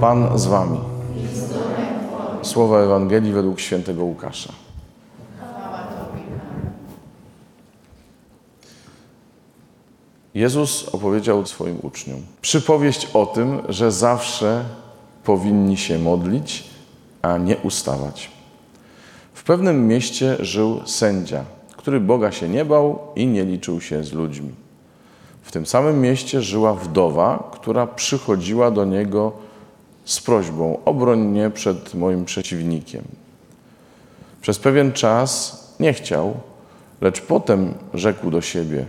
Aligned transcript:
Pan 0.00 0.38
z 0.38 0.46
wami. 0.46 0.78
Słowa 2.42 2.80
Ewangelii 2.80 3.32
według 3.32 3.60
świętego 3.60 4.04
Łukasza. 4.04 4.52
Jezus 10.34 10.88
opowiedział 10.88 11.46
swoim 11.46 11.78
uczniom 11.82 12.20
przypowieść 12.40 13.08
o 13.14 13.26
tym, 13.26 13.62
że 13.68 13.92
zawsze 13.92 14.64
powinni 15.24 15.76
się 15.76 15.98
modlić, 15.98 16.64
a 17.22 17.38
nie 17.38 17.56
ustawać. 17.56 18.30
W 19.34 19.44
pewnym 19.44 19.88
mieście 19.88 20.36
żył 20.40 20.80
sędzia, 20.86 21.44
który 21.76 22.00
Boga 22.00 22.32
się 22.32 22.48
nie 22.48 22.64
bał 22.64 22.98
i 23.16 23.26
nie 23.26 23.44
liczył 23.44 23.80
się 23.80 24.04
z 24.04 24.12
ludźmi. 24.12 24.50
W 25.42 25.52
tym 25.52 25.66
samym 25.66 26.00
mieście 26.00 26.42
żyła 26.42 26.74
wdowa, 26.74 27.50
która 27.52 27.86
przychodziła 27.86 28.70
do 28.70 28.84
niego 28.84 29.45
z 30.06 30.20
prośbą: 30.20 30.78
obroń 30.84 31.20
mnie 31.20 31.50
przed 31.50 31.94
moim 31.94 32.24
przeciwnikiem. 32.24 33.02
Przez 34.40 34.58
pewien 34.58 34.92
czas 34.92 35.62
nie 35.80 35.92
chciał, 35.92 36.34
lecz 37.00 37.20
potem 37.20 37.74
rzekł 37.94 38.30
do 38.30 38.40
siebie: 38.40 38.84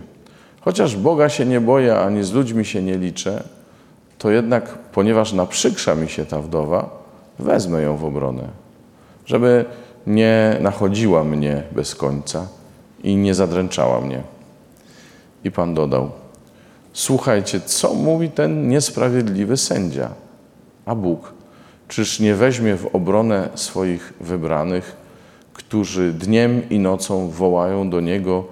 Chociaż 0.60 0.96
Boga 0.96 1.28
się 1.28 1.46
nie 1.46 1.60
boję, 1.60 1.98
ani 1.98 2.24
z 2.24 2.32
ludźmi 2.32 2.64
się 2.64 2.82
nie 2.82 2.98
liczę, 2.98 3.42
to 4.18 4.30
jednak, 4.30 4.78
ponieważ 4.78 5.32
naprzykrza 5.32 5.94
mi 5.94 6.08
się 6.08 6.24
ta 6.24 6.40
wdowa, 6.40 6.90
wezmę 7.38 7.82
ją 7.82 7.96
w 7.96 8.04
obronę, 8.04 8.48
żeby 9.26 9.64
nie 10.06 10.56
nachodziła 10.60 11.24
mnie 11.24 11.62
bez 11.72 11.94
końca 11.94 12.46
i 13.02 13.16
nie 13.16 13.34
zadręczała 13.34 14.00
mnie. 14.00 14.22
I 15.44 15.50
Pan 15.50 15.74
dodał: 15.74 16.10
Słuchajcie, 16.92 17.60
co 17.60 17.94
mówi 17.94 18.30
ten 18.30 18.68
niesprawiedliwy 18.68 19.56
sędzia? 19.56 20.10
A 20.88 20.94
Bóg, 20.94 21.32
czyż 21.88 22.20
nie 22.20 22.34
weźmie 22.34 22.76
w 22.76 22.86
obronę 22.86 23.48
swoich 23.54 24.12
wybranych, 24.20 24.96
którzy 25.52 26.12
dniem 26.12 26.68
i 26.70 26.78
nocą 26.78 27.30
wołają 27.30 27.90
do 27.90 28.00
Niego, 28.00 28.44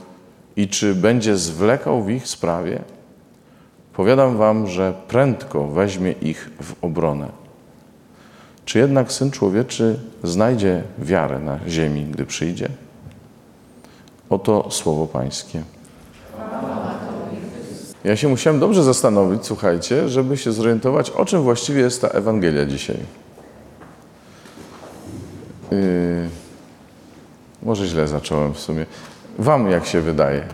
i 0.57 0.69
czy 0.69 0.95
będzie 0.95 1.37
zwlekał 1.37 2.03
w 2.03 2.11
ich 2.11 2.29
sprawie? 2.29 2.83
Powiadam 3.93 4.37
wam, 4.37 4.67
że 4.67 4.95
prędko 5.09 5.67
weźmie 5.67 6.13
ich 6.13 6.51
w 6.63 6.75
obronę. 6.83 7.29
Czy 8.65 8.79
jednak 8.79 9.13
Syn 9.13 9.31
Człowieczy 9.31 9.99
znajdzie 10.23 10.83
wiarę 10.99 11.39
na 11.39 11.59
ziemi, 11.69 12.05
gdy 12.05 12.27
przyjdzie? 12.27 12.69
Oto 14.31 14.71
słowo 14.71 15.07
Pańskie. 15.07 15.63
Ja 18.07 18.17
się 18.17 18.29
musiałem 18.29 18.61
dobrze 18.61 18.83
zastanowić, 18.83 19.47
słuchajcie, 19.47 20.09
żeby 20.09 20.37
się 20.37 20.53
zorientować, 20.53 21.11
o 21.11 21.25
czym 21.25 21.43
właściwie 21.43 21.81
jest 21.81 22.01
ta 22.01 22.09
Ewangelia 22.09 22.67
dzisiaj. 22.67 22.97
Yy, 25.71 25.79
może 27.63 27.87
źle 27.87 28.09
zacząłem 28.09 28.55
w 28.55 28.59
sumie. 28.59 28.87
Wam 29.39 29.71
jak 29.71 29.87
się 29.87 30.01
wydaje, 30.01 30.45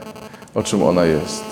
o 0.54 0.62
czym 0.62 0.82
ona 0.82 1.04
jest? 1.04 1.44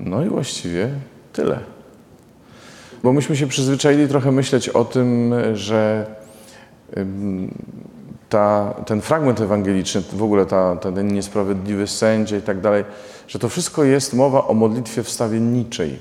No 0.00 0.24
i 0.24 0.28
właściwie 0.28 0.88
tyle. 1.32 1.58
Bo 3.02 3.12
myśmy 3.12 3.36
się 3.36 3.46
przyzwyczaili 3.46 4.08
trochę 4.08 4.32
myśleć 4.32 4.68
o 4.68 4.84
tym, 4.84 5.34
że 5.54 6.06
ta, 8.28 8.74
ten 8.86 9.00
fragment 9.00 9.40
ewangeliczny, 9.40 10.02
w 10.12 10.22
ogóle 10.22 10.46
ta, 10.46 10.76
ten 10.76 11.08
niesprawiedliwy 11.08 11.86
sędzia 11.86 12.36
i 12.36 12.42
tak 12.42 12.60
dalej, 12.60 12.84
że 13.28 13.38
to 13.38 13.48
wszystko 13.48 13.84
jest 13.84 14.14
mowa 14.14 14.46
o 14.46 14.54
modlitwie 14.54 15.02
wstawienniczej. 15.02 15.98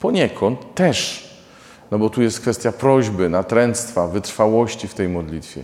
Poniekąd 0.00 0.74
też, 0.74 1.28
no 1.90 1.98
bo 1.98 2.10
tu 2.10 2.22
jest 2.22 2.40
kwestia 2.40 2.72
prośby, 2.72 3.28
natręctwa, 3.28 4.08
wytrwałości 4.08 4.88
w 4.88 4.94
tej 4.94 5.08
modlitwie. 5.08 5.62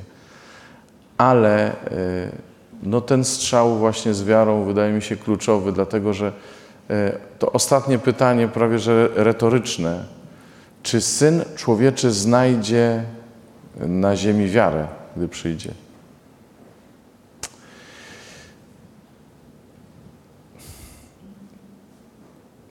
Ale 1.19 1.77
no 2.83 3.01
ten 3.01 3.25
strzał 3.25 3.78
właśnie 3.78 4.15
z 4.15 4.25
wiarą 4.25 4.65
wydaje 4.65 4.93
mi 4.93 5.03
się 5.03 5.17
kluczowy, 5.17 5.72
dlatego 5.72 6.12
że 6.12 6.33
to 7.39 7.53
ostatnie 7.53 7.99
pytanie, 7.99 8.49
prawie 8.49 8.78
że 8.78 9.09
retoryczne, 9.15 10.05
czy 10.83 11.01
Syn 11.01 11.45
Człowieczy 11.57 12.11
znajdzie 12.11 13.05
na 13.81 14.17
ziemi 14.17 14.49
wiarę, 14.49 14.89
gdy 15.17 15.29
przyjdzie? 15.29 15.71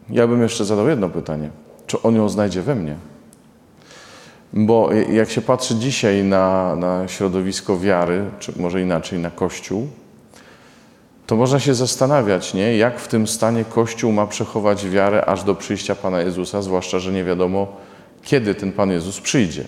Ja 0.10 0.28
bym 0.28 0.42
jeszcze 0.42 0.66
zadał 0.66 0.90
jedno 0.90 1.10
pytanie. 1.10 1.50
Czy 1.88 2.02
On 2.02 2.16
ją 2.16 2.30
znajdzie 2.30 2.62
we 2.62 2.76
mnie? 2.76 2.96
Bo 4.54 4.90
jak 4.94 5.30
się 5.30 5.42
patrzy 5.42 5.76
dzisiaj 5.76 6.24
na, 6.24 6.76
na 6.76 7.08
środowisko 7.08 7.80
wiary, 7.80 8.26
czy 8.40 8.54
może 8.56 8.82
inaczej 8.82 9.20
na 9.20 9.32
Kościół, 9.32 9.88
to 11.28 11.36
można 11.36 11.60
się 11.60 11.74
zastanawiać, 11.74 12.54
nie? 12.54 12.78
jak 12.78 13.00
w 13.00 13.08
tym 13.08 13.28
stanie 13.28 13.66
Kościół 13.66 14.12
ma 14.12 14.28
przechować 14.28 14.88
wiarę 14.88 15.26
aż 15.26 15.44
do 15.44 15.56
przyjścia 15.56 15.96
Pana 15.96 16.22
Jezusa, 16.22 16.62
zwłaszcza, 16.62 17.00
że 17.00 17.12
nie 17.12 17.24
wiadomo, 17.24 17.68
kiedy 18.22 18.56
ten 18.56 18.72
Pan 18.72 18.92
Jezus 18.92 19.22
przyjdzie. 19.22 19.64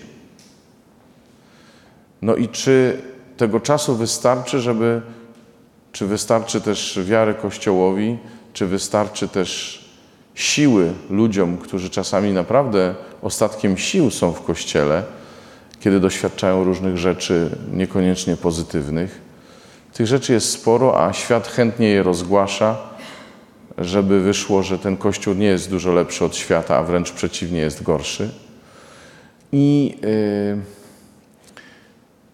No 2.22 2.36
i 2.36 2.48
czy 2.48 3.02
tego 3.36 3.60
czasu 3.60 3.96
wystarczy, 3.96 4.60
żeby, 4.60 5.00
czy 5.92 6.06
wystarczy 6.06 6.60
też 6.60 7.00
wiary 7.04 7.34
Kościołowi, 7.34 8.18
czy 8.52 8.66
wystarczy 8.66 9.28
też 9.28 9.82
siły 10.34 10.92
ludziom, 11.10 11.56
którzy 11.56 11.90
czasami 11.90 12.32
naprawdę 12.32 12.94
ostatkiem 13.22 13.78
sił 13.78 14.10
są 14.10 14.32
w 14.32 14.42
Kościele, 14.42 15.02
kiedy 15.80 16.00
doświadczają 16.00 16.64
różnych 16.64 16.98
rzeczy 16.98 17.50
niekoniecznie 17.72 18.36
pozytywnych. 18.36 19.20
Tych 19.92 20.06
rzeczy 20.06 20.32
jest 20.32 20.50
sporo, 20.50 21.04
a 21.06 21.12
świat 21.12 21.48
chętnie 21.48 21.88
je 21.88 22.02
rozgłasza, 22.02 22.76
żeby 23.78 24.20
wyszło, 24.20 24.62
że 24.62 24.78
ten 24.78 24.96
Kościół 24.96 25.34
nie 25.34 25.46
jest 25.46 25.70
dużo 25.70 25.92
lepszy 25.92 26.24
od 26.24 26.36
świata, 26.36 26.76
a 26.76 26.82
wręcz 26.82 27.12
przeciwnie, 27.12 27.60
jest 27.60 27.82
gorszy. 27.82 28.30
I 29.52 29.94
yy, 30.02 30.81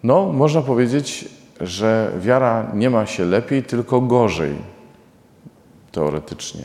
no, 0.03 0.33
można 0.33 0.63
powiedzieć, 0.63 1.29
że 1.61 2.13
wiara 2.21 2.71
nie 2.75 2.91
ma 2.91 3.07
się 3.07 3.25
lepiej, 3.25 3.63
tylko 3.63 4.01
gorzej, 4.01 4.57
teoretycznie. 5.93 6.65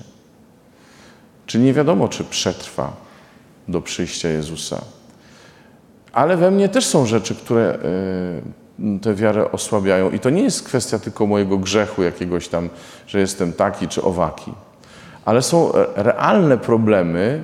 Czyli 1.45 1.63
nie 1.63 1.73
wiadomo, 1.73 2.07
czy 2.07 2.23
przetrwa 2.23 2.93
do 3.67 3.81
przyjścia 3.81 4.29
Jezusa. 4.29 4.81
Ale 6.13 6.37
we 6.37 6.51
mnie 6.51 6.69
też 6.69 6.85
są 6.85 7.05
rzeczy, 7.05 7.35
które 7.35 7.79
yy, 8.79 8.99
tę 8.99 9.15
wiarę 9.15 9.51
osłabiają. 9.51 10.11
I 10.11 10.19
to 10.19 10.29
nie 10.29 10.43
jest 10.43 10.63
kwestia 10.63 10.99
tylko 10.99 11.27
mojego 11.27 11.57
grzechu 11.57 12.03
jakiegoś 12.03 12.47
tam, 12.47 12.69
że 13.07 13.19
jestem 13.19 13.53
taki 13.53 13.87
czy 13.87 14.01
owaki. 14.01 14.53
Ale 15.25 15.41
są 15.41 15.71
realne 15.95 16.57
problemy, 16.57 17.43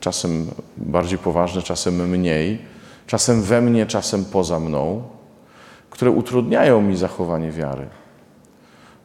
czasem 0.00 0.46
bardziej 0.76 1.18
poważne, 1.18 1.62
czasem 1.62 2.08
mniej, 2.08 2.58
czasem 3.10 3.42
we 3.42 3.60
mnie, 3.60 3.86
czasem 3.86 4.24
poza 4.24 4.60
mną, 4.60 5.02
które 5.90 6.10
utrudniają 6.10 6.82
mi 6.82 6.96
zachowanie 6.96 7.50
wiary. 7.50 7.86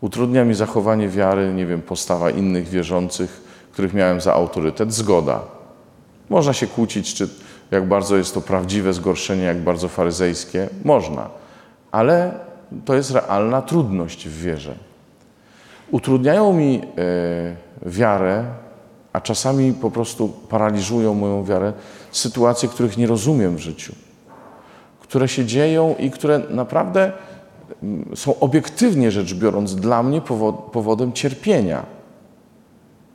Utrudnia 0.02 0.46
mi 0.46 0.54
zachowanie 0.54 1.10
wiary, 1.10 1.54
nie 1.54 1.66
wiem, 1.66 1.82
postawa 1.82 2.30
innych 2.30 2.68
wierzących, 2.68 3.42
których 3.72 3.94
miałem 3.94 4.22
za 4.22 4.34
autorytet, 4.34 4.94
zgoda. 4.94 5.42
Można 6.30 6.54
się 6.54 6.68
kłócić, 6.68 7.14
czy 7.14 7.30
jak 7.72 7.88
bardzo 7.88 8.18
jest 8.18 8.34
to 8.34 8.42
prawdziwe 8.42 8.94
zgorszenie, 8.94 9.44
jak 9.44 9.58
bardzo 9.58 9.88
faryzejskie. 9.88 10.70
Można, 10.84 11.30
ale 11.92 12.32
to 12.86 12.96
jest 12.96 13.12
realna 13.12 13.62
trudność 13.62 14.28
w 14.28 14.42
wierze. 14.42 14.76
Utrudniają 15.92 16.54
mi 16.54 16.82
y, 17.84 17.90
wiarę, 17.90 18.46
a 19.16 19.22
czasami 19.22 19.74
po 19.74 19.92
prostu 19.92 20.30
paraliżują 20.50 21.14
moją 21.14 21.44
wiarę 21.44 21.74
sytuacje, 22.12 22.70
których 22.70 22.98
nie 22.98 23.08
rozumiem 23.08 23.56
w 23.56 23.60
życiu, 23.60 23.94
które 25.00 25.28
się 25.28 25.46
dzieją 25.46 25.96
i 26.00 26.12
które 26.12 26.42
naprawdę 26.50 27.12
są 28.16 28.40
obiektywnie 28.40 29.12
rzecz 29.12 29.34
biorąc 29.34 29.76
dla 29.76 30.04
mnie 30.04 30.22
powodem 30.72 31.14
cierpienia. 31.14 31.86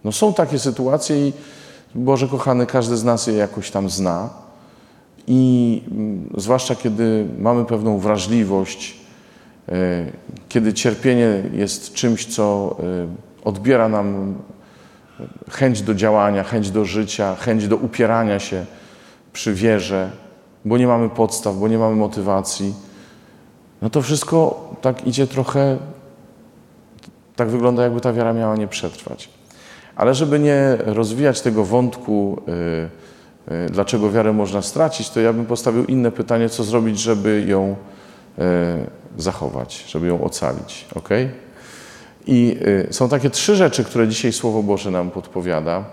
No 0.05 0.13
są 0.13 0.33
takie 0.35 0.59
sytuacje 0.59 1.29
i 1.29 1.33
Boże 1.95 2.29
kochany, 2.29 2.67
każdy 2.67 2.97
z 2.97 3.05
nas 3.05 3.27
je 3.27 3.35
jakoś 3.35 3.71
tam 3.71 3.91
zna. 3.91 4.31
I 5.27 5.83
zwłaszcza 6.37 6.75
kiedy 6.75 7.27
mamy 7.39 7.65
pewną 7.65 7.99
wrażliwość, 7.99 8.97
kiedy 10.49 10.73
cierpienie 10.73 11.43
jest 11.53 11.93
czymś, 11.93 12.27
co 12.27 12.77
odbiera 13.45 13.89
nam 13.89 14.35
chęć 15.51 15.83
do 15.83 15.95
działania, 15.95 16.45
chęć 16.45 16.71
do 16.71 16.85
życia, 16.85 17.37
chęć 17.37 17.69
do 17.69 17.77
upierania 17.77 18.39
się 18.39 18.67
przy 19.33 19.55
wierze, 19.55 20.11
bo 20.65 20.79
nie 20.79 20.87
mamy 20.87 21.09
podstaw, 21.09 21.57
bo 21.57 21.69
nie 21.69 21.79
mamy 21.79 21.97
motywacji, 21.97 22.75
no 23.83 23.91
to 23.91 24.03
wszystko 24.03 24.69
tak 24.81 25.07
idzie 25.07 25.27
trochę, 25.27 25.79
tak 27.37 27.49
wygląda, 27.49 27.83
jakby 27.83 28.01
ta 28.01 28.13
wiara 28.13 28.33
miała 28.33 28.57
nie 28.57 28.69
przetrwać. 28.69 29.29
Ale 29.97 30.15
żeby 30.15 30.39
nie 30.39 30.77
rozwijać 30.87 31.41
tego 31.41 31.65
wątku, 31.65 32.43
yy, 32.47 33.55
yy, 33.57 33.67
dlaczego 33.71 34.11
wiarę 34.11 34.33
można 34.33 34.63
stracić, 34.63 35.11
to 35.11 35.21
ja 35.21 35.33
bym 35.33 35.47
postawił 35.47 35.85
inne 35.85 36.11
pytanie, 36.13 36.49
co 36.49 36.65
zrobić, 36.65 37.01
żeby 37.01 37.45
ją 37.47 37.77
yy, 38.39 38.45
zachować, 39.17 39.85
żeby 39.89 40.07
ją 40.07 40.25
ocalić. 40.25 40.87
ok? 40.95 41.09
I 42.27 42.57
są 42.91 43.09
takie 43.09 43.31
trzy 43.31 43.57
rzeczy, 43.57 43.85
które 43.85 44.09
dzisiaj 44.09 44.33
Słowo 44.33 44.63
Boże 44.63 44.91
nam 44.91 45.11
podpowiada. 45.11 45.85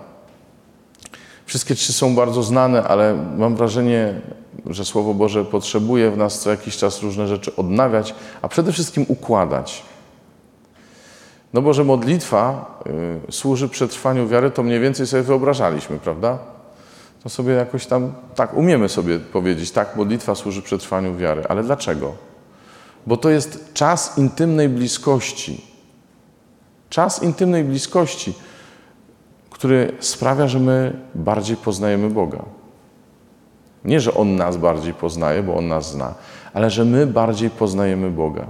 Wszystkie 1.46 1.74
trzy 1.74 1.92
są 1.92 2.14
bardzo 2.14 2.42
znane, 2.42 2.82
ale 2.82 3.14
mam 3.36 3.56
wrażenie, 3.56 4.20
że 4.66 4.84
Słowo 4.84 5.14
Boże 5.14 5.44
potrzebuje 5.44 6.10
w 6.10 6.16
nas 6.16 6.40
co 6.40 6.50
jakiś 6.50 6.76
czas 6.76 7.02
różne 7.02 7.28
rzeczy 7.28 7.56
odnawiać, 7.56 8.14
a 8.42 8.48
przede 8.48 8.72
wszystkim 8.72 9.04
układać. 9.08 9.82
No 11.52 11.62
bo 11.62 11.72
że 11.72 11.84
modlitwa 11.84 12.74
y, 13.28 13.32
służy 13.32 13.68
przetrwaniu 13.68 14.28
wiary, 14.28 14.50
to 14.50 14.62
mniej 14.62 14.80
więcej 14.80 15.06
sobie 15.06 15.22
wyobrażaliśmy, 15.22 15.98
prawda? 15.98 16.38
To 17.22 17.28
sobie 17.28 17.52
jakoś 17.52 17.86
tam, 17.86 18.12
tak, 18.34 18.54
umiemy 18.54 18.88
sobie 18.88 19.18
powiedzieć, 19.18 19.70
tak, 19.70 19.96
modlitwa 19.96 20.34
służy 20.34 20.62
przetrwaniu 20.62 21.16
wiary. 21.16 21.44
Ale 21.48 21.62
dlaczego? 21.62 22.14
Bo 23.06 23.16
to 23.16 23.30
jest 23.30 23.74
czas 23.74 24.18
intymnej 24.18 24.68
bliskości. 24.68 25.67
Czas 26.90 27.22
intymnej 27.22 27.64
bliskości, 27.64 28.34
który 29.50 29.92
sprawia, 30.00 30.48
że 30.48 30.58
my 30.58 31.00
bardziej 31.14 31.56
poznajemy 31.56 32.10
Boga. 32.10 32.44
Nie, 33.84 34.00
że 34.00 34.14
On 34.14 34.36
nas 34.36 34.56
bardziej 34.56 34.94
poznaje, 34.94 35.42
bo 35.42 35.56
On 35.56 35.68
nas 35.68 35.92
zna, 35.92 36.14
ale 36.54 36.70
że 36.70 36.84
my 36.84 37.06
bardziej 37.06 37.50
poznajemy 37.50 38.10
Boga. 38.10 38.46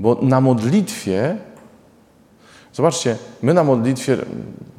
Bo 0.00 0.18
na 0.22 0.40
modlitwie, 0.40 1.36
zobaczcie, 2.72 3.16
my 3.42 3.54
na 3.54 3.64
modlitwie 3.64 4.16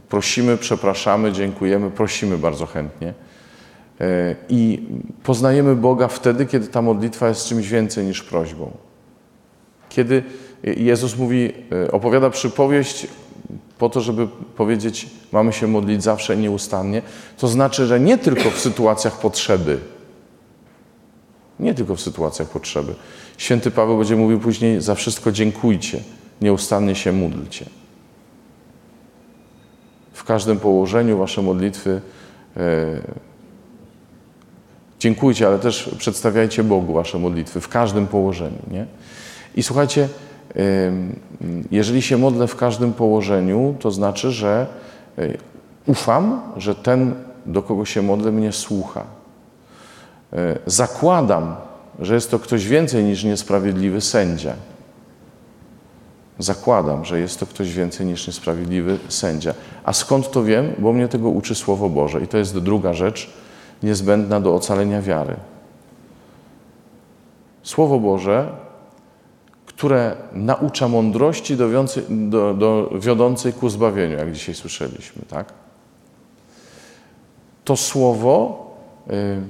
prosimy, 0.10 0.58
przepraszamy, 0.58 1.32
dziękujemy, 1.32 1.92
prosimy 1.92 2.38
bardzo 2.38 2.66
chętnie. 2.66 3.14
E, 4.02 4.36
I 4.50 4.88
poznajemy 5.24 5.76
Boga 5.76 6.08
wtedy, 6.08 6.46
kiedy 6.46 6.68
ta 6.68 6.82
modlitwa 6.82 7.28
jest 7.28 7.48
czymś 7.48 7.68
więcej 7.68 8.06
niż 8.06 8.24
prośbą. 8.24 8.72
Kiedy 9.90 10.24
Jezus 10.64 11.18
mówi, 11.18 11.54
e, 11.86 11.92
opowiada 11.92 12.30
przypowieść 12.30 13.08
po 13.78 13.90
to, 13.90 14.02
żeby 14.02 14.28
powiedzieć, 14.56 15.08
mamy 15.32 15.54
się 15.54 15.68
modlić 15.68 16.04
zawsze 16.04 16.36
i 16.36 16.38
nieustannie, 16.38 17.02
to 17.38 17.48
znaczy, 17.48 17.86
że 17.86 18.00
nie 18.00 18.18
tylko 18.18 18.52
w 18.52 18.60
sytuacjach 18.60 19.20
potrzeby, 19.20 19.80
nie 21.60 21.74
tylko 21.74 21.96
w 21.96 22.02
sytuacjach 22.02 22.50
potrzeby. 22.50 22.96
Święty 23.38 23.72
Paweł 23.72 23.98
będzie 23.98 24.16
mówił 24.16 24.40
później: 24.40 24.82
Za 24.82 24.96
wszystko 24.96 25.32
dziękujcie, 25.32 26.00
nieustannie 26.42 26.96
się 26.96 27.12
módlcie. 27.12 27.66
W 30.14 30.24
każdym 30.24 30.60
położeniu 30.60 31.18
wasze 31.18 31.42
modlitwy 31.42 32.02
e, 32.58 33.02
dziękujcie, 35.00 35.48
ale 35.48 35.60
też 35.60 35.90
przedstawiajcie 35.98 36.64
Bogu 36.64 36.94
wasze 36.94 37.20
modlitwy 37.20 37.62
w 37.62 37.70
każdym 37.70 38.08
położeniu. 38.08 38.60
Nie? 38.72 38.86
I 39.56 39.64
słuchajcie, 39.64 40.10
jeżeli 41.72 42.02
się 42.02 42.18
modlę 42.18 42.48
w 42.48 42.56
każdym 42.56 42.94
położeniu, 42.94 43.76
to 43.80 43.92
znaczy, 43.92 44.32
że 44.32 44.68
e, 45.18 45.28
ufam, 45.86 46.42
że 46.58 46.76
ten, 46.76 47.16
do 47.46 47.62
kogo 47.62 47.86
się 47.86 48.02
modlę, 48.02 48.32
mnie 48.32 48.52
słucha. 48.52 49.04
E, 50.34 50.60
zakładam, 50.66 51.56
że 52.00 52.14
jest 52.14 52.32
to 52.32 52.40
ktoś 52.40 52.68
więcej 52.68 53.04
niż 53.04 53.24
niesprawiedliwy 53.24 54.02
sędzia. 54.02 54.54
Zakładam, 56.40 57.06
że 57.06 57.20
jest 57.20 57.40
to 57.40 57.46
ktoś 57.46 57.74
więcej 57.74 58.06
niż 58.06 58.28
niesprawiedliwy 58.28 58.98
sędzia. 59.08 59.54
A 59.84 59.94
skąd 59.94 60.32
to 60.32 60.44
wiem? 60.44 60.74
Bo 60.80 60.94
mnie 60.94 61.08
tego 61.08 61.30
uczy 61.30 61.56
Słowo 61.56 61.90
Boże. 61.90 62.22
I 62.22 62.28
to 62.28 62.38
jest 62.38 62.58
druga 62.58 62.94
rzecz 62.94 63.30
niezbędna 63.84 64.40
do 64.40 64.56
ocalenia 64.56 65.02
wiary. 65.02 65.36
Słowo 67.64 68.00
Boże, 68.00 68.50
które 69.78 70.16
naucza 70.34 70.88
mądrości 70.88 71.58
do, 71.58 72.54
do, 72.54 72.90
wiodącej 73.00 73.54
ku 73.54 73.70
zbawieniu, 73.70 74.18
jak 74.18 74.32
dzisiaj 74.32 74.56
słyszeliśmy, 74.56 75.22
tak? 75.30 75.54
To 77.64 77.78
słowo. 77.78 78.66
Yy, 79.08 79.42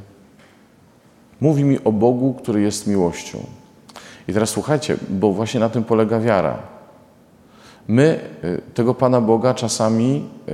Mówi 1.42 1.64
mi 1.64 1.84
o 1.84 1.92
Bogu, 1.92 2.34
który 2.34 2.62
jest 2.62 2.88
miłością. 2.88 3.40
I 4.28 4.34
teraz 4.34 4.50
słuchajcie, 4.50 4.98
bo 5.10 5.32
właśnie 5.32 5.60
na 5.60 5.70
tym 5.70 5.84
polega 5.84 6.20
wiara. 6.20 6.58
My 7.88 8.20
y, 8.44 8.62
tego 8.74 8.94
Pana 8.94 9.22
Boga 9.22 9.54
czasami 9.54 10.30
y, 10.50 10.52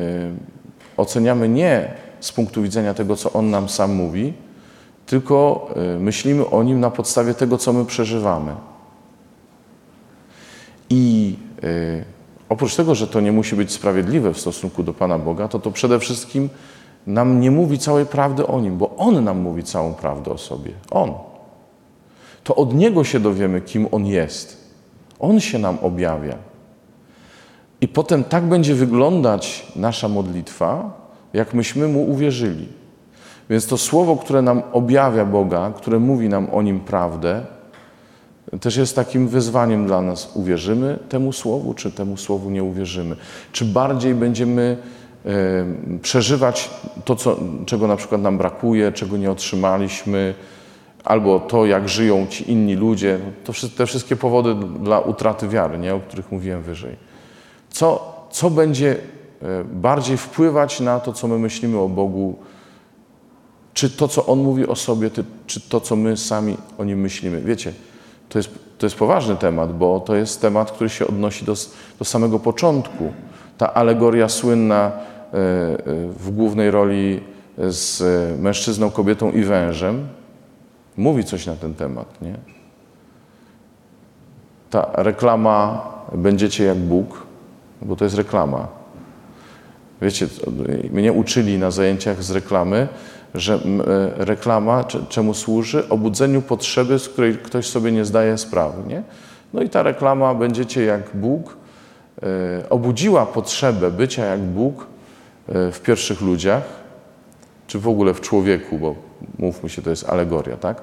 oceniamy 0.97 1.49
nie 1.49 1.93
z 2.19 2.31
punktu 2.31 2.61
widzenia 2.61 2.93
tego, 2.93 3.15
co 3.15 3.33
On 3.33 3.49
nam 3.49 3.69
sam 3.69 3.93
mówi, 3.93 4.33
tylko 5.05 5.67
y, 5.95 5.99
myślimy 5.99 6.49
o 6.49 6.63
Nim 6.63 6.79
na 6.79 6.91
podstawie 6.91 7.33
tego, 7.33 7.57
co 7.57 7.73
my 7.73 7.85
przeżywamy. 7.85 8.55
I 10.93 11.35
oprócz 12.49 12.75
tego, 12.75 12.95
że 12.95 13.07
to 13.07 13.21
nie 13.21 13.31
musi 13.31 13.55
być 13.55 13.71
sprawiedliwe 13.71 14.33
w 14.33 14.39
stosunku 14.39 14.83
do 14.83 14.93
Pana 14.93 15.19
Boga, 15.19 15.47
to 15.47 15.59
to 15.59 15.71
przede 15.71 15.99
wszystkim 15.99 16.49
nam 17.07 17.39
nie 17.39 17.51
mówi 17.51 17.79
całej 17.79 18.05
prawdy 18.05 18.47
o 18.47 18.61
Nim, 18.61 18.77
bo 18.77 18.95
On 18.97 19.23
nam 19.23 19.41
mówi 19.41 19.63
całą 19.63 19.93
prawdę 19.93 20.31
o 20.31 20.37
sobie. 20.37 20.71
On. 20.91 21.13
To 22.43 22.55
od 22.55 22.73
Niego 22.73 23.03
się 23.03 23.19
dowiemy, 23.19 23.61
kim 23.61 23.87
On 23.91 24.05
jest. 24.05 24.57
On 25.19 25.39
się 25.39 25.59
nam 25.59 25.77
objawia. 25.81 26.35
I 27.81 27.87
potem 27.87 28.23
tak 28.23 28.43
będzie 28.43 28.75
wyglądać 28.75 29.67
nasza 29.75 30.07
modlitwa, 30.07 30.97
jak 31.33 31.53
myśmy 31.53 31.87
Mu 31.87 32.11
uwierzyli. 32.11 32.67
Więc 33.49 33.67
to 33.67 33.77
słowo, 33.77 34.15
które 34.15 34.41
nam 34.41 34.61
objawia 34.73 35.25
Boga, 35.25 35.73
które 35.75 35.99
mówi 35.99 36.29
nam 36.29 36.47
o 36.51 36.61
Nim 36.61 36.79
prawdę, 36.79 37.45
też 38.61 38.75
jest 38.75 38.95
takim 38.95 39.27
wyzwaniem 39.27 39.85
dla 39.85 40.01
nas. 40.01 40.31
Uwierzymy 40.33 40.99
temu 41.09 41.33
słowu, 41.33 41.73
czy 41.73 41.91
temu 41.91 42.17
słowu 42.17 42.49
nie 42.49 42.63
uwierzymy? 42.63 43.15
Czy 43.51 43.65
bardziej 43.65 44.15
będziemy 44.15 44.77
przeżywać 46.01 46.69
to, 47.05 47.15
co, 47.15 47.37
czego 47.65 47.87
na 47.87 47.95
przykład 47.95 48.21
nam 48.21 48.37
brakuje, 48.37 48.91
czego 48.91 49.17
nie 49.17 49.31
otrzymaliśmy, 49.31 50.33
albo 51.03 51.39
to, 51.39 51.65
jak 51.65 51.89
żyją 51.89 52.27
ci 52.27 52.51
inni 52.51 52.75
ludzie. 52.75 53.19
To 53.43 53.53
te 53.77 53.85
wszystkie 53.85 54.15
powody 54.15 54.55
dla 54.79 54.99
utraty 54.99 55.47
wiary, 55.47 55.77
nie? 55.77 55.95
o 55.95 55.99
których 55.99 56.31
mówiłem 56.31 56.63
wyżej. 56.63 56.95
Co, 57.69 58.13
co 58.31 58.49
będzie 58.49 58.95
e, 59.41 59.63
bardziej 59.63 60.17
wpływać 60.17 60.79
na 60.79 60.99
to, 60.99 61.13
co 61.13 61.27
my 61.27 61.39
myślimy 61.39 61.79
o 61.79 61.89
Bogu, 61.89 62.35
czy 63.73 63.89
to, 63.89 64.07
co 64.07 64.25
On 64.25 64.39
mówi 64.39 64.67
o 64.67 64.75
sobie, 64.75 65.09
czy 65.47 65.61
to, 65.61 65.81
co 65.81 65.95
my 65.95 66.17
sami 66.17 66.57
o 66.77 66.83
Nim 66.83 66.99
myślimy. 66.99 67.41
Wiecie, 67.41 67.73
to 68.33 68.39
jest, 68.39 68.49
to 68.77 68.85
jest 68.85 68.95
poważny 68.95 69.35
temat, 69.35 69.77
bo 69.77 69.99
to 69.99 70.15
jest 70.15 70.41
temat, 70.41 70.71
który 70.71 70.89
się 70.89 71.07
odnosi 71.07 71.45
do, 71.45 71.53
do 71.99 72.05
samego 72.05 72.39
początku. 72.39 73.13
Ta 73.57 73.73
alegoria 73.73 74.29
słynna 74.29 74.91
w 76.17 76.31
głównej 76.31 76.71
roli 76.71 77.21
z 77.57 78.01
mężczyzną, 78.39 78.91
kobietą 78.91 79.31
i 79.31 79.43
wężem, 79.43 80.07
mówi 80.97 81.23
coś 81.23 81.45
na 81.45 81.55
ten 81.55 81.73
temat. 81.73 82.21
Nie? 82.21 82.35
Ta 84.69 84.89
reklama 84.93 85.81
będziecie 86.13 86.63
jak 86.63 86.77
Bóg, 86.77 87.23
bo 87.81 87.95
to 87.95 88.03
jest 88.03 88.17
reklama. 88.17 88.67
Wiecie, 90.01 90.27
mnie 90.91 91.13
uczyli 91.13 91.57
na 91.57 91.71
zajęciach 91.71 92.23
z 92.23 92.31
reklamy, 92.31 92.87
że 93.35 93.53
e, 93.53 93.59
reklama 94.25 94.83
czemu 95.09 95.33
służy? 95.33 95.89
Obudzeniu 95.89 96.41
potrzeby, 96.41 96.99
z 96.99 97.09
której 97.09 97.37
ktoś 97.37 97.67
sobie 97.67 97.91
nie 97.91 98.05
zdaje 98.05 98.37
sprawy. 98.37 98.89
Nie? 98.89 99.03
No 99.53 99.61
i 99.61 99.69
ta 99.69 99.83
reklama 99.83 100.33
będziecie 100.33 100.83
jak 100.83 101.01
Bóg 101.13 101.57
e, 102.23 102.69
obudziła 102.69 103.25
potrzebę 103.25 103.91
bycia 103.91 104.25
jak 104.25 104.39
Bóg 104.39 104.87
E, 105.49 105.71
w 105.71 105.81
pierwszych 105.81 106.21
ludziach, 106.21 106.63
czy 107.67 107.79
w 107.79 107.87
ogóle 107.87 108.13
w 108.13 108.21
człowieku, 108.21 108.79
bo 108.79 108.95
mówmy 109.39 109.69
się, 109.69 109.81
to 109.81 109.89
jest 109.89 110.09
alegoria, 110.09 110.57
tak? 110.57 110.81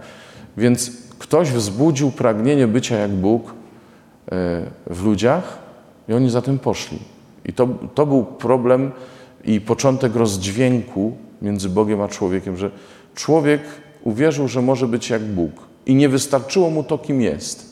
Więc 0.56 0.92
ktoś 1.18 1.50
wzbudził 1.50 2.10
pragnienie 2.10 2.66
bycia 2.66 2.96
jak 2.96 3.10
Bóg 3.10 3.54
w 4.90 5.04
ludziach 5.04 5.58
i 6.08 6.12
oni 6.12 6.30
za 6.30 6.42
tym 6.42 6.58
poszli. 6.58 6.98
I 7.44 7.52
to, 7.52 7.68
to 7.94 8.06
był 8.06 8.24
problem 8.24 8.90
i 9.44 9.60
początek 9.60 10.16
rozdźwięku 10.16 11.16
między 11.42 11.68
Bogiem 11.68 12.00
a 12.00 12.08
człowiekiem, 12.08 12.56
że 12.56 12.70
człowiek 13.14 13.60
uwierzył, 14.04 14.48
że 14.48 14.62
może 14.62 14.88
być 14.88 15.10
jak 15.10 15.22
Bóg 15.22 15.52
i 15.86 15.94
nie 15.94 16.08
wystarczyło 16.08 16.70
mu 16.70 16.84
to, 16.84 16.98
kim 16.98 17.20
jest. 17.20 17.70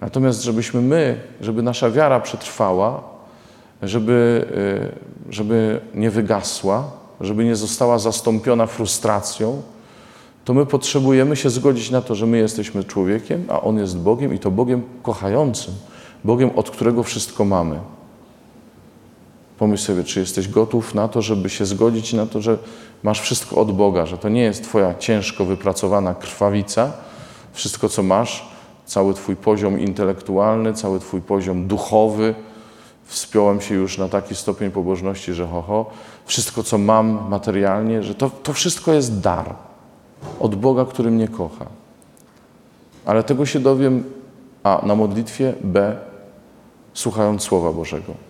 Natomiast 0.00 0.42
żebyśmy 0.42 0.80
my, 0.80 1.20
żeby 1.40 1.62
nasza 1.62 1.90
wiara 1.90 2.20
przetrwała, 2.20 3.02
żeby, 3.82 4.46
y, 5.28 5.32
żeby 5.32 5.80
nie 5.94 6.10
wygasła, 6.10 6.90
żeby 7.20 7.44
nie 7.44 7.56
została 7.56 7.98
zastąpiona 7.98 8.66
frustracją, 8.66 9.62
to 10.44 10.54
my 10.54 10.66
potrzebujemy 10.66 11.36
się 11.36 11.50
zgodzić 11.50 11.90
na 11.90 12.02
to, 12.02 12.14
że 12.14 12.26
my 12.26 12.38
jesteśmy 12.38 12.84
człowiekiem, 12.84 13.44
a 13.48 13.60
On 13.60 13.78
jest 13.78 13.98
Bogiem 13.98 14.34
i 14.34 14.38
to 14.38 14.50
Bogiem 14.50 14.82
kochającym, 15.02 15.74
Bogiem, 16.24 16.50
od 16.56 16.70
którego 16.70 17.02
wszystko 17.02 17.44
mamy. 17.44 17.80
Pomyśl 19.58 19.84
sobie, 19.84 20.04
czy 20.04 20.20
jesteś 20.20 20.48
gotów 20.48 20.94
na 20.94 21.08
to, 21.08 21.22
żeby 21.22 21.50
się 21.50 21.66
zgodzić 21.66 22.12
na 22.12 22.26
to, 22.26 22.40
że 22.40 22.58
masz 23.02 23.20
wszystko 23.20 23.56
od 23.56 23.72
Boga, 23.72 24.06
że 24.06 24.18
to 24.18 24.28
nie 24.28 24.42
jest 24.42 24.64
Twoja 24.64 24.94
ciężko 24.94 25.44
wypracowana 25.44 26.14
krwawica, 26.14 26.92
wszystko 27.52 27.88
co 27.88 28.02
masz, 28.02 28.48
cały 28.86 29.14
Twój 29.14 29.36
poziom 29.36 29.80
intelektualny, 29.80 30.74
cały 30.74 31.00
Twój 31.00 31.20
poziom 31.20 31.66
duchowy. 31.66 32.34
Wspiąłem 33.04 33.60
się 33.60 33.74
już 33.74 33.98
na 33.98 34.08
taki 34.08 34.34
stopień 34.34 34.70
pobożności, 34.70 35.34
że 35.34 35.46
ho, 35.46 35.62
ho 35.62 35.90
wszystko 36.26 36.62
co 36.62 36.78
mam 36.78 37.28
materialnie, 37.28 38.02
że 38.02 38.14
to, 38.14 38.30
to 38.30 38.52
wszystko 38.52 38.92
jest 38.92 39.20
dar 39.20 39.54
od 40.40 40.54
Boga, 40.54 40.84
który 40.84 41.10
mnie 41.10 41.28
kocha. 41.28 41.66
Ale 43.06 43.22
tego 43.22 43.46
się 43.46 43.60
dowiem 43.60 44.04
A 44.62 44.80
na 44.86 44.94
modlitwie, 44.94 45.54
B 45.60 45.96
słuchając 46.94 47.42
Słowa 47.42 47.72
Bożego. 47.72 48.27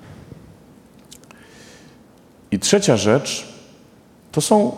I 2.50 2.58
trzecia 2.58 2.96
rzecz 2.96 3.48
to 4.32 4.40
są, 4.40 4.72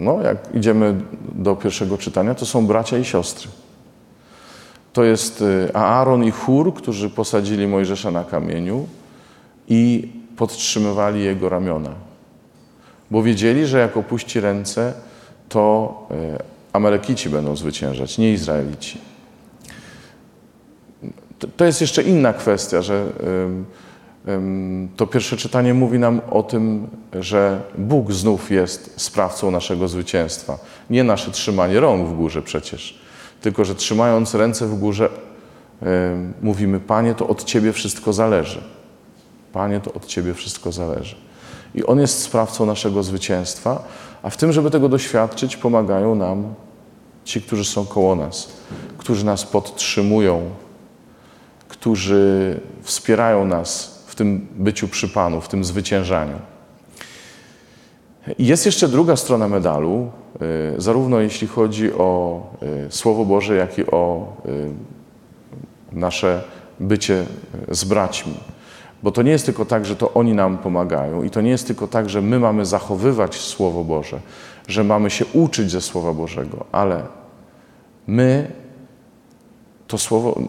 no 0.00 0.22
jak 0.22 0.54
idziemy 0.54 1.00
do 1.32 1.56
pierwszego 1.56 1.98
czytania, 1.98 2.34
to 2.34 2.46
są 2.46 2.66
bracia 2.66 2.98
i 2.98 3.04
siostry. 3.04 3.48
To 4.92 5.04
jest 5.04 5.42
y, 5.42 5.74
Aaron 5.74 6.24
i 6.24 6.30
Chór, 6.30 6.74
którzy 6.74 7.10
posadzili 7.10 7.66
Mojżesza 7.66 8.10
na 8.10 8.24
kamieniu 8.24 8.86
i 9.68 10.12
podtrzymywali 10.36 11.24
jego 11.24 11.48
ramiona. 11.48 11.90
Bo 13.10 13.22
wiedzieli, 13.22 13.66
że 13.66 13.78
jak 13.78 13.96
opuści 13.96 14.40
ręce, 14.40 14.92
to 15.48 15.94
y, 16.10 16.42
Amalekici 16.72 17.28
będą 17.28 17.56
zwyciężać, 17.56 18.18
nie 18.18 18.32
Izraelici. 18.32 18.98
To 21.56 21.64
jest 21.64 21.80
jeszcze 21.80 22.02
inna 22.02 22.32
kwestia, 22.32 22.82
że 22.82 23.06
to 24.96 25.06
pierwsze 25.06 25.36
czytanie 25.36 25.74
mówi 25.74 25.98
nam 25.98 26.20
o 26.30 26.42
tym, 26.42 26.88
że 27.20 27.60
Bóg 27.78 28.12
znów 28.12 28.50
jest 28.50 28.92
sprawcą 28.96 29.50
naszego 29.50 29.88
zwycięstwa. 29.88 30.58
Nie 30.90 31.04
nasze 31.04 31.30
trzymanie 31.30 31.80
rąk 31.80 32.08
w 32.08 32.16
górze 32.16 32.42
przecież, 32.42 33.00
tylko 33.40 33.64
że 33.64 33.74
trzymając 33.74 34.34
ręce 34.34 34.66
w 34.66 34.78
górze, 34.78 35.08
mówimy: 36.42 36.80
Panie, 36.80 37.14
to 37.14 37.28
od 37.28 37.44
Ciebie 37.44 37.72
wszystko 37.72 38.12
zależy. 38.12 38.60
Panie, 39.52 39.80
to 39.80 39.92
od 39.92 40.06
Ciebie 40.06 40.34
wszystko 40.34 40.72
zależy. 40.72 41.16
I 41.74 41.84
On 41.84 42.00
jest 42.00 42.22
sprawcą 42.22 42.66
naszego 42.66 43.02
zwycięstwa, 43.02 43.84
a 44.22 44.30
w 44.30 44.36
tym, 44.36 44.52
żeby 44.52 44.70
tego 44.70 44.88
doświadczyć, 44.88 45.56
pomagają 45.56 46.14
nam 46.14 46.54
ci, 47.24 47.42
którzy 47.42 47.64
są 47.64 47.86
koło 47.86 48.14
nas, 48.14 48.52
którzy 48.98 49.24
nas 49.24 49.44
podtrzymują, 49.44 50.50
którzy 51.68 52.60
wspierają 52.82 53.44
nas 53.44 53.99
tym 54.20 54.46
byciu 54.56 54.88
przy 54.88 55.08
Panu, 55.08 55.40
w 55.40 55.48
tym 55.48 55.64
zwyciężaniu. 55.64 56.38
Jest 58.38 58.66
jeszcze 58.66 58.88
druga 58.88 59.16
strona 59.16 59.48
medalu, 59.48 60.10
y, 60.76 60.80
zarówno 60.80 61.20
jeśli 61.20 61.48
chodzi 61.48 61.92
o 61.92 62.42
y, 62.86 62.92
Słowo 62.92 63.24
Boże, 63.24 63.56
jak 63.56 63.78
i 63.78 63.86
o 63.86 64.32
y, 64.46 64.70
nasze 65.92 66.42
bycie 66.80 67.24
z 67.70 67.84
braćmi. 67.84 68.34
Bo 69.02 69.12
to 69.12 69.22
nie 69.22 69.30
jest 69.30 69.46
tylko 69.46 69.64
tak, 69.64 69.86
że 69.86 69.96
to 69.96 70.14
oni 70.14 70.34
nam 70.34 70.58
pomagają 70.58 71.22
i 71.22 71.30
to 71.30 71.40
nie 71.40 71.50
jest 71.50 71.66
tylko 71.66 71.88
tak, 71.88 72.10
że 72.10 72.22
my 72.22 72.38
mamy 72.38 72.66
zachowywać 72.66 73.36
Słowo 73.36 73.84
Boże, 73.84 74.20
że 74.68 74.84
mamy 74.84 75.10
się 75.10 75.24
uczyć 75.32 75.70
ze 75.70 75.80
Słowa 75.80 76.12
Bożego, 76.12 76.64
ale 76.72 77.02
my 78.06 78.50
to 79.88 79.98
Słowo, 79.98 80.40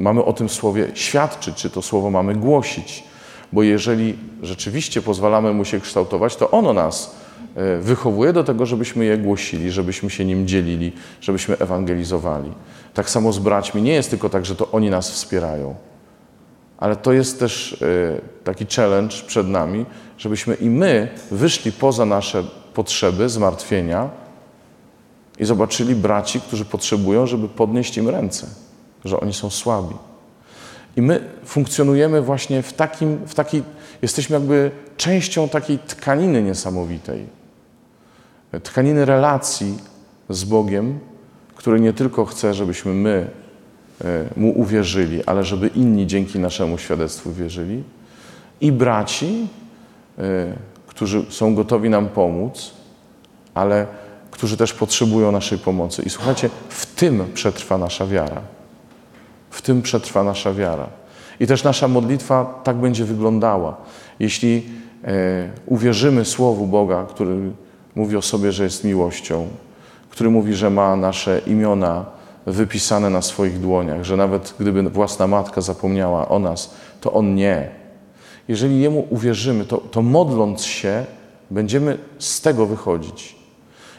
mamy 0.00 0.24
o 0.24 0.32
tym 0.32 0.48
Słowie 0.48 0.88
świadczyć, 0.94 1.56
czy 1.56 1.70
to 1.70 1.82
Słowo 1.82 2.10
mamy 2.10 2.34
głosić. 2.34 3.04
Bo 3.52 3.62
jeżeli 3.62 4.18
rzeczywiście 4.42 5.02
pozwalamy 5.02 5.52
mu 5.52 5.64
się 5.64 5.80
kształtować, 5.80 6.36
to 6.36 6.50
ono 6.50 6.72
nas 6.72 7.16
e, 7.56 7.76
wychowuje 7.78 8.32
do 8.32 8.44
tego, 8.44 8.66
żebyśmy 8.66 9.04
je 9.04 9.18
głosili, 9.18 9.70
żebyśmy 9.70 10.10
się 10.10 10.24
nim 10.24 10.46
dzielili, 10.46 10.92
żebyśmy 11.20 11.58
ewangelizowali. 11.58 12.52
Tak 12.94 13.10
samo 13.10 13.32
z 13.32 13.38
braćmi. 13.38 13.82
Nie 13.82 13.92
jest 13.92 14.10
tylko 14.10 14.28
tak, 14.28 14.46
że 14.46 14.56
to 14.56 14.70
oni 14.70 14.90
nas 14.90 15.10
wspierają, 15.10 15.74
ale 16.78 16.96
to 16.96 17.12
jest 17.12 17.40
też 17.40 17.82
e, 17.82 18.44
taki 18.44 18.66
challenge 18.76 19.16
przed 19.26 19.48
nami, 19.48 19.86
żebyśmy 20.18 20.54
i 20.54 20.70
my 20.70 21.08
wyszli 21.30 21.72
poza 21.72 22.04
nasze 22.04 22.44
potrzeby, 22.74 23.28
zmartwienia 23.28 24.10
i 25.38 25.44
zobaczyli 25.44 25.94
braci, 25.94 26.40
którzy 26.40 26.64
potrzebują, 26.64 27.26
żeby 27.26 27.48
podnieść 27.48 27.96
im 27.96 28.08
ręce, 28.08 28.46
że 29.04 29.20
oni 29.20 29.34
są 29.34 29.50
słabi. 29.50 29.94
I 30.96 31.02
my 31.02 31.20
funkcjonujemy 31.44 32.22
właśnie 32.22 32.62
w 32.62 32.72
takim, 32.72 33.18
w 33.26 33.34
takiej, 33.34 33.62
jesteśmy 34.02 34.34
jakby 34.34 34.70
częścią 34.96 35.48
takiej 35.48 35.78
tkaniny 35.78 36.42
niesamowitej. 36.42 37.26
Tkaniny 38.62 39.04
relacji 39.04 39.78
z 40.28 40.44
Bogiem, 40.44 40.98
który 41.54 41.80
nie 41.80 41.92
tylko 41.92 42.24
chce, 42.24 42.54
żebyśmy 42.54 42.94
my 42.94 43.30
e, 44.04 44.24
Mu 44.36 44.50
uwierzyli, 44.60 45.24
ale 45.24 45.44
żeby 45.44 45.68
inni 45.68 46.06
dzięki 46.06 46.38
naszemu 46.38 46.78
świadectwu 46.78 47.32
wierzyli. 47.32 47.82
I 48.60 48.72
braci, 48.72 49.48
e, 50.18 50.22
którzy 50.86 51.24
są 51.28 51.54
gotowi 51.54 51.90
nam 51.90 52.08
pomóc, 52.08 52.70
ale 53.54 53.86
którzy 54.30 54.56
też 54.56 54.72
potrzebują 54.72 55.32
naszej 55.32 55.58
pomocy. 55.58 56.02
I 56.02 56.10
słuchajcie, 56.10 56.50
w 56.68 56.86
tym 56.86 57.24
przetrwa 57.34 57.78
nasza 57.78 58.06
wiara. 58.06 58.42
W 59.50 59.62
tym 59.62 59.82
przetrwa 59.82 60.24
nasza 60.24 60.52
wiara. 60.52 60.86
I 61.40 61.46
też 61.46 61.64
nasza 61.64 61.88
modlitwa 61.88 62.60
tak 62.64 62.76
będzie 62.76 63.04
wyglądała. 63.04 63.76
Jeśli 64.20 64.66
e, 65.04 65.48
uwierzymy 65.66 66.24
Słowu 66.24 66.66
Boga, 66.66 67.06
który 67.08 67.36
mówi 67.94 68.16
o 68.16 68.22
sobie, 68.22 68.52
że 68.52 68.64
jest 68.64 68.84
miłością, 68.84 69.48
który 70.10 70.30
mówi, 70.30 70.54
że 70.54 70.70
ma 70.70 70.96
nasze 70.96 71.40
imiona 71.46 72.04
wypisane 72.46 73.10
na 73.10 73.22
swoich 73.22 73.60
dłoniach, 73.60 74.04
że 74.04 74.16
nawet 74.16 74.54
gdyby 74.60 74.82
własna 74.82 75.26
matka 75.26 75.60
zapomniała 75.60 76.28
o 76.28 76.38
nas, 76.38 76.74
to 77.00 77.12
On 77.12 77.34
nie. 77.34 77.68
Jeżeli 78.48 78.80
Jemu 78.80 79.06
uwierzymy, 79.10 79.64
to, 79.64 79.78
to 79.78 80.02
modląc 80.02 80.64
się, 80.64 81.04
będziemy 81.50 81.98
z 82.18 82.40
tego 82.40 82.66
wychodzić. 82.66 83.36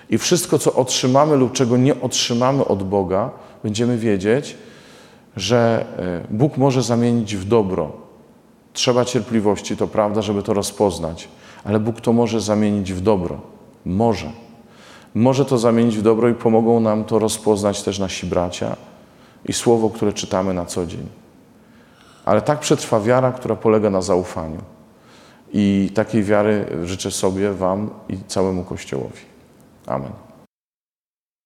I 0.10 0.18
wszystko, 0.18 0.60
co 0.60 0.74
otrzymamy 0.74 1.36
lub 1.36 1.52
czego 1.52 1.78
nie 1.78 2.02
otrzymamy 2.02 2.66
od 2.66 2.84
Boga, 2.84 3.30
będziemy 3.64 3.98
wiedzieć, 3.98 4.58
że 5.36 5.86
e, 6.30 6.34
Bóg 6.34 6.58
może 6.58 6.84
zamienić 6.84 7.36
w 7.36 7.46
dobro. 7.46 7.92
Trzeba 8.74 9.06
cierpliwości, 9.06 9.78
to 9.78 9.88
prawda, 9.88 10.22
żeby 10.22 10.44
to 10.44 10.54
rozpoznać, 10.54 11.28
ale 11.64 11.80
Bóg 11.80 12.02
to 12.02 12.14
może 12.14 12.42
zamienić 12.42 12.94
w 12.94 13.02
dobro. 13.02 13.42
Może. 13.86 14.32
Może 15.16 15.46
to 15.46 15.58
zamienić 15.58 15.98
w 15.98 16.02
dobro 16.02 16.30
i 16.30 16.34
pomogą 16.34 16.80
nam 16.80 17.04
to 17.04 17.20
rozpoznać 17.20 17.84
też 17.84 18.00
nasi 18.00 18.28
bracia 18.28 18.76
i 19.46 19.54
słowo, 19.54 19.90
które 19.90 20.14
czytamy 20.14 20.54
na 20.54 20.66
co 20.66 20.86
dzień. 20.86 21.08
Ale 22.26 22.42
tak 22.42 22.60
przetrwa 22.60 23.00
wiara, 23.00 23.32
która 23.32 23.56
polega 23.56 23.90
na 23.90 24.02
zaufaniu. 24.02 24.62
I 25.54 25.92
takiej 25.94 26.24
wiary 26.24 26.66
życzę 26.84 27.12
sobie, 27.12 27.54
Wam 27.54 27.90
i 28.10 28.18
całemu 28.28 28.64
Kościołowi. 28.64 29.22
Amen. 29.88 30.31